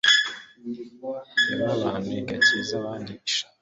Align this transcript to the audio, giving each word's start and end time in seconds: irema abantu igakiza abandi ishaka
irema 1.51 1.67
abantu 1.77 2.09
igakiza 2.21 2.73
abandi 2.81 3.11
ishaka 3.29 3.53